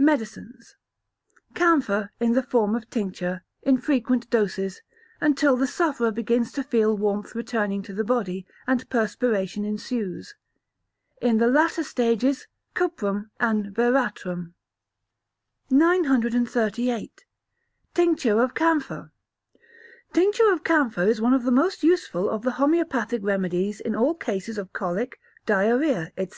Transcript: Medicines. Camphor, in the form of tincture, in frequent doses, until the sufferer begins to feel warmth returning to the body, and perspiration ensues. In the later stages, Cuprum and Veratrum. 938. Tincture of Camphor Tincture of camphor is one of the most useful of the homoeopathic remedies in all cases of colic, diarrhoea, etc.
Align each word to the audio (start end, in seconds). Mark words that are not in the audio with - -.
Medicines. 0.00 0.74
Camphor, 1.54 2.10
in 2.18 2.32
the 2.32 2.42
form 2.42 2.74
of 2.74 2.90
tincture, 2.90 3.44
in 3.62 3.78
frequent 3.78 4.28
doses, 4.28 4.82
until 5.20 5.56
the 5.56 5.68
sufferer 5.68 6.10
begins 6.10 6.50
to 6.50 6.64
feel 6.64 6.96
warmth 6.98 7.32
returning 7.36 7.80
to 7.80 7.94
the 7.94 8.02
body, 8.02 8.44
and 8.66 8.90
perspiration 8.90 9.64
ensues. 9.64 10.34
In 11.20 11.38
the 11.38 11.46
later 11.46 11.84
stages, 11.84 12.48
Cuprum 12.74 13.30
and 13.38 13.66
Veratrum. 13.72 14.54
938. 15.70 17.24
Tincture 17.94 18.42
of 18.42 18.56
Camphor 18.56 19.12
Tincture 20.12 20.52
of 20.52 20.64
camphor 20.64 21.04
is 21.04 21.20
one 21.20 21.32
of 21.34 21.44
the 21.44 21.52
most 21.52 21.84
useful 21.84 22.28
of 22.28 22.42
the 22.42 22.54
homoeopathic 22.58 23.22
remedies 23.22 23.78
in 23.78 23.94
all 23.94 24.14
cases 24.16 24.58
of 24.58 24.72
colic, 24.72 25.20
diarrhoea, 25.46 26.10
etc. 26.16 26.36